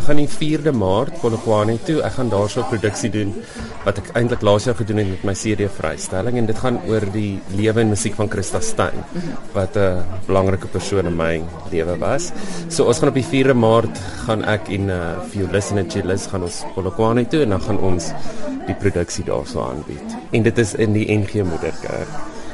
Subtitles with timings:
[0.00, 1.98] Ek gaan die 4de Maart Polokwane toe.
[2.00, 3.34] Ek gaan daarso 'n produksie doen
[3.84, 7.04] wat ek eintlik laas jaar gedoen het met my CD vrystelling en dit gaan oor
[7.12, 9.04] die lewe en musiek van Christa Stein
[9.52, 12.32] wat 'n belangrike persoon in my lewe was.
[12.68, 15.90] So ons gaan op die 4de Maart gaan ek en 'n uh, violist en 'n
[15.90, 18.12] cellist gaan ons Polokwane toe en dan gaan ons
[18.66, 20.08] die produksie daarso aanbied.
[20.32, 22.08] En dit is in die NG Moederkerk.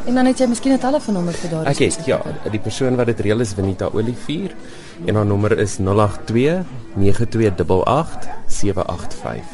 [0.09, 2.21] En dan het jy miskien 'n telefoonnommer vir daardie Ek het ja,
[2.51, 4.55] die persoon wat dit reël is Venita Olivier
[5.05, 6.65] en haar nommer is 082
[6.97, 9.45] 9288 785.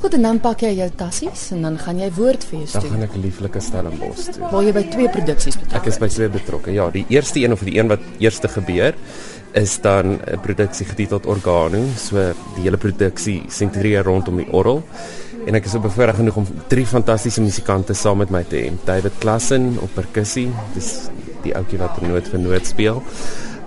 [0.00, 2.90] Goed, en dan pak jy jou tassies en dan gaan jy woordfees Dan toe.
[2.90, 4.48] gaan ek 'n lieflike Stellenbosch toe.
[4.50, 6.72] Waar jy by twee produksies betrokke Ek is by twee betrokke.
[6.72, 8.94] Ja, die eerste een of die een wat eerste gebeur
[9.52, 11.84] is dan 'n produksie getiteld Organo.
[11.96, 12.16] So
[12.54, 14.82] die hele produksie sentreer rondom die orgel.
[15.46, 18.72] En ek is so bevoorreg genoeg om drie fantastiese musikante saam met my te hê.
[18.84, 21.08] David Klassen op perkussie, dis
[21.42, 23.02] die ouetjie wat noot vir noot speel.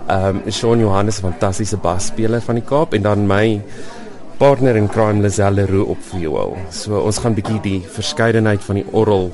[0.08, 3.62] Ehm um, Sean Johannes, fantastiese basspeler van die Kaap en dan my
[4.38, 6.56] partner in crime Lazelle Leroux op viool.
[6.74, 9.30] So ons gaan bietjie die verskeidenheid van die orgel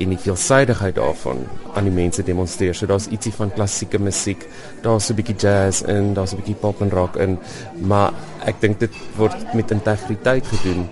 [0.00, 1.44] en die veelsidigheid daarvan
[1.76, 2.74] aan die mense demonstreer.
[2.76, 4.46] So daar's ietsie van klassieke musiek,
[4.82, 7.38] daar's 'n bietjie jazz in, daar's 'n bietjie pop en rock in,
[7.80, 8.12] maar
[8.44, 10.88] ek dink dit word met integriteit gedoen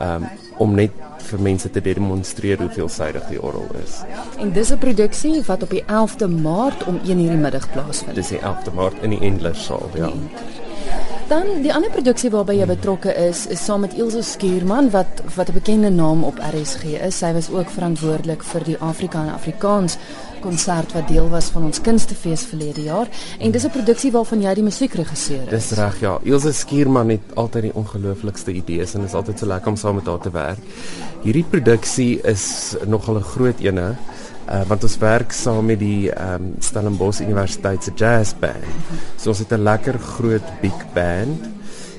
[0.00, 0.28] um,
[0.58, 0.90] om net
[1.26, 4.02] vir mense te demonstreer hoe veelsidig die orgel is.
[4.38, 8.14] En dis 'n produksie wat op die 11de Maart om 1:00 die middag plaasvind.
[8.14, 10.10] Dis die 11de Maart in die Endler saal, ja.
[11.26, 15.48] Dan die ander produksie waarby jy betrokke is, is saam met Ilse Skuurman wat wat
[15.50, 17.18] 'n bekende naam op RSG is.
[17.18, 19.96] Sy was ook verantwoordelik vir die Afrika en Afrikaans
[20.40, 24.54] konsert wat deel was van ons kunstefees verlede jaar en dis 'n produksie waarvan jy
[24.54, 25.68] die musiekregisseur is.
[25.68, 26.18] Dis reg, ja.
[26.22, 30.06] Ilse Skuurman het altyd die ongelooflikste idees en is altyd so lekker om saam met
[30.06, 30.58] haar te werk.
[31.22, 33.96] Hierdie produksie is nogal 'n groot ene.
[34.46, 38.62] Uh, want ons werk saam met die um, Stellenbosch Universiteit se jazz band.
[39.18, 41.48] So ons het 'n lekker groot big band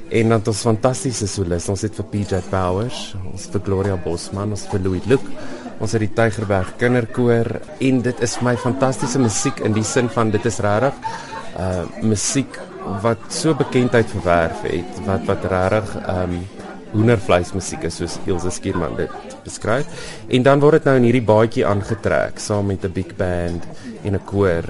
[0.09, 1.71] en dan ons fantastiese soliste.
[1.71, 5.27] Ons het vir PJ Powers, ons vir Gloria Bosman, ons vir Louis Luke.
[5.79, 10.31] Ons het die Tygerberg Kinderkoor en dit is my fantastiese musiek in die sin van
[10.31, 10.93] dit is regtig
[11.57, 12.59] uh musiek
[13.01, 16.39] wat so bekendheid verwerf het wat wat regtig um
[16.93, 19.87] hoendervleis musiek is soos Ilse Skierman dit beskryf.
[20.27, 23.63] En dan word dit nou in hierdie baadjie aangetrek saam met 'n big band
[24.03, 24.65] en 'n koor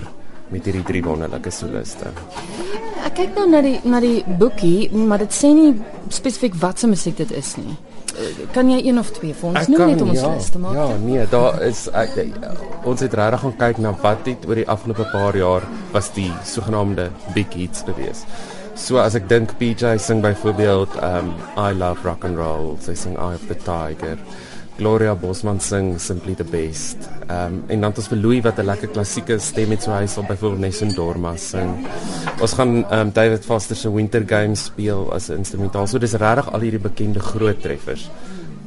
[0.49, 2.11] met hierdie drie wonderlike soliste.
[3.05, 5.73] Ek kyk nou na die na die boekie, maar dit sê nie
[6.09, 7.77] spesifiek wat se musiek dit is nie.
[8.53, 10.77] Kan jy een of twee vir ons noem net om ons ja, lys te maak?
[10.77, 14.57] Ja, nee, daar is ek, ek, ons het regtig gaan kyk na wat het oor
[14.57, 18.25] die afgelope paar jaar was die sogenaamde big hits gewees.
[18.77, 23.17] So as ek dink PJ sing byvoorbeeld um I love rock and roll, sy sing
[23.17, 24.17] Eye of the Tiger.
[24.77, 27.09] Gloria Bosman sing Simply the Best.
[27.27, 30.05] Um en dan het ons vir Louis wat 'n lekker klassieke stem het so hy
[30.05, 31.87] sal byvoorbeeld Nessun Dorma sing.
[32.41, 35.87] Ons gaan um David Foster se Winter Games speel as 'n instrumentaal.
[35.87, 38.09] So dis regtig al hierdie bekende groot treffers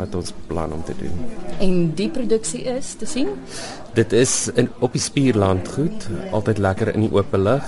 [0.01, 1.17] wat ons plan om te doen.
[1.59, 3.29] En die produksie is te sien?
[3.95, 7.67] Dit is in op die Spierland goed, altyd lekker in die oop lig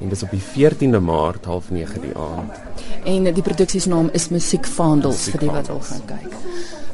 [0.00, 2.60] en dis op die 14de Maart 09:30 die aand.
[3.04, 6.36] En die produksie se naam is Musiekvaandels vir die wat wil gaan kyk.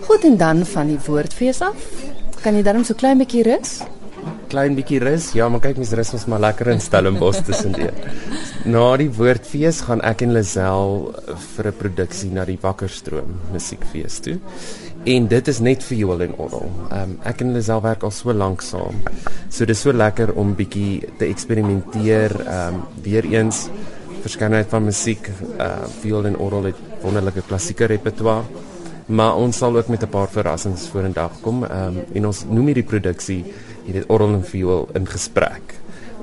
[0.08, 1.76] Goed en dan van die woordfees af.
[2.40, 3.74] Kan jy darm so klein bietjie rus?
[4.48, 5.26] Klein bietjie rus.
[5.36, 7.92] Ja, maar kyk mens rus ons maar lekker in Stellenbosch tussendeur.
[8.64, 10.94] Na die woordfees gaan ek en Lazel
[11.56, 14.38] vir 'n produksie na die Wakkerstroom musiekfees toe.
[15.04, 16.72] En dit is net viool en orgel.
[16.90, 19.04] Um, ek en Lazel werk al so lank saam.
[19.50, 22.32] So dis so lekker om bietjie te eksperimenteer.
[22.46, 23.68] Ehm um, weer eens
[24.22, 28.44] verskeidenheid van musiek, uh viool en orgel het wonderlike klassieke repertoire.
[29.08, 31.64] Maar ons sal ook met 'n paar verrassings vorendag kom.
[31.64, 33.44] Ehm um, en ons noem hierdie produksie
[33.84, 35.74] hierdie orgel en viool in gesprek.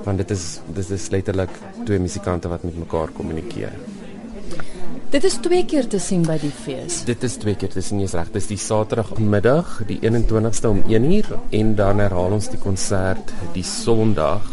[0.04, 1.50] Want dit is dit is letterlik
[1.84, 3.72] twee musikante wat met mekaar kommunikeer.
[5.10, 7.04] Dit is twee keer te sien by die fees.
[7.04, 8.30] Dit is twee keer tussen jy's reg.
[8.34, 14.50] Dis die Saterdagmiddag, die 21ste om 1uur en dan herhaal ons die konsert die Sondag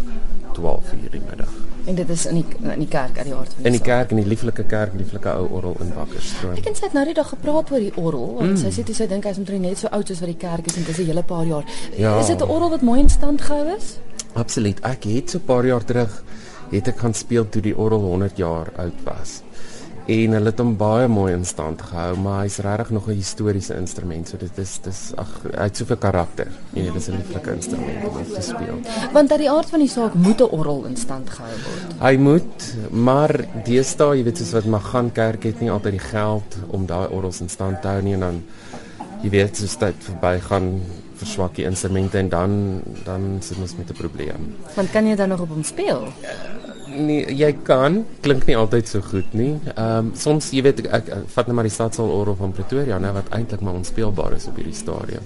[0.54, 1.63] 12uur die middag.
[1.86, 3.88] En dit is in die in die kerk uit die hart van In die stad.
[3.88, 6.56] kerk in die lieflike kerk, lieflike ou orgel in Wakkerstroom.
[6.56, 8.58] Ek en sy het nou die dag gepraat oor die orgel want mm.
[8.58, 10.78] sy sê toe sy dink hy's omtrent net so oud soos wat die kerk is
[10.78, 11.66] en dis 'n hele paar jaar.
[11.98, 12.20] Ja.
[12.20, 13.98] Is dit 'n orgel wat mooi in stand gehou is?
[14.34, 14.80] Absoluut.
[14.82, 16.24] Ek het so 'n paar jaar terug
[16.72, 19.42] het ek gaan speel toe die orgel 100 jaar oud was.
[20.06, 23.76] En hulle het hom baie mooi in stand gehou, maar hy's regtig nog 'n historiese
[23.76, 24.28] instrument.
[24.28, 26.48] So dit is dis ag hy het soveel karakter.
[26.74, 28.80] Nee, dis 'n lieflike instrument om te speel.
[29.14, 32.02] Want uit die aard van die saak moet 'n orgel in stand gehou word.
[32.02, 36.08] Hy moet, maar deesdae, jy weet soos wat mag gaan kerk het nie altyd die
[36.12, 38.44] geld om daai orgels in stand te hou nie en dan
[39.22, 40.82] jy weet soos tyd verbygaan
[41.16, 44.56] verswak die instrumente en dan dan sit ons met 'n probleem.
[44.76, 46.08] Want kan jy dan nog op hom speel?
[46.94, 49.54] Nee, jy kan klink nie altyd so goed nie.
[49.74, 52.54] Ehm um, soms jy weet ek, ek, ek vat net maar die stadsaal orgel van
[52.56, 55.26] Pretoria, nou wat eintlik maar onspeelbaar is op hierdie stadium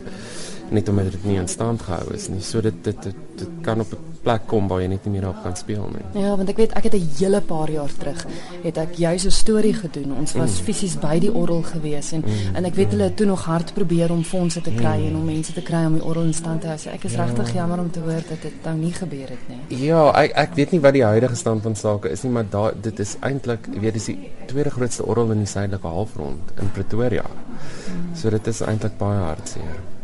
[0.69, 2.41] net omdat dit nie in stand gehou is nie.
[2.41, 5.27] So dit dit dit, dit kan op 'n plek kom waar jy net nie meer
[5.29, 6.23] op kan speel nie.
[6.23, 8.25] Ja, want ek weet ek het 'n hele paar jaar terug
[8.63, 10.15] het ek juis 'n storie gedoen.
[10.19, 10.65] Ons was mm.
[10.65, 12.55] fisies by die orgel gewees en mm.
[12.55, 15.07] en ek weet hulle het toe nog hard probeer om fondse te kry mm.
[15.07, 16.77] en om mense te kry om die orgel in stand te hou.
[16.77, 17.25] So ek is ja.
[17.25, 19.85] regtig jammer om te hoor dat dit nou nie gebeur het nie.
[19.85, 22.73] Ja, ek ek weet nie wat die huidige stand van sake is nie, maar daar
[22.81, 27.25] dit is eintlik, weet, dis die tweede grootste orgel in die suidelike halfrond in Pretoria.
[27.25, 28.15] Mm.
[28.15, 29.96] So dit is eintlik baie hartseer.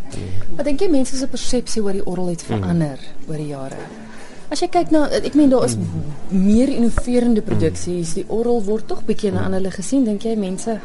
[0.58, 3.30] Wat dink jy mense se persepsie oor die orgel het verander hmm.
[3.30, 3.80] oor die jare?
[4.54, 6.12] As jy kyk na ek meen daar is hmm.
[6.44, 10.78] meer innoverende produksies, die orgel word tog bietjie na aan hulle gesien, dink jy mense?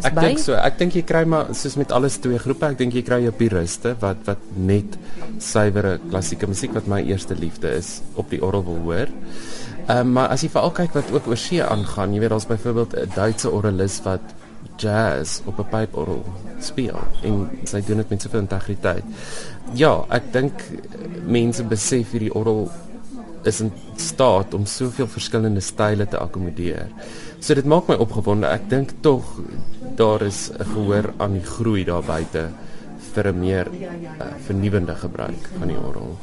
[0.00, 0.54] Ek dink so.
[0.56, 3.32] Ek dink jy kry maar soos met alles twee groepe, ek dink jy kry jou
[3.36, 4.96] puriste wat wat net
[5.42, 9.12] suiwere klassieke musiek wat my eerste liefde is op die orgel wil hoor.
[9.82, 12.48] Ehm um, maar as jy veral kyk wat ook oor see aangaan, jy weet daar's
[12.48, 14.22] byvoorbeeld 'n Duitse orgelis wat
[14.76, 16.24] jazz op 'n pyporgel
[16.60, 19.04] speel en sy doen dit met soveel integriteit.
[19.74, 20.62] Ja, ek dink
[21.26, 22.70] mense besef hierdie orgel
[23.44, 26.86] is in staat om soveel verskillende style te akkommodeer.
[27.40, 28.46] So dit maak my opgewonde.
[28.46, 29.24] Ek dink tog
[29.98, 32.50] daar is 'n gehoor aan die groei daar buite
[33.14, 33.76] vir 'n meer uh,
[34.46, 36.16] vernuwende gebruik van die orgel.